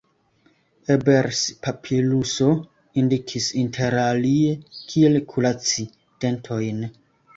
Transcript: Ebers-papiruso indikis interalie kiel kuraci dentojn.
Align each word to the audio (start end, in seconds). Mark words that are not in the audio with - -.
Ebers-papiruso 0.93 2.47
indikis 3.01 3.51
interalie 3.67 4.57
kiel 4.79 5.23
kuraci 5.35 5.87
dentojn. 6.27 6.87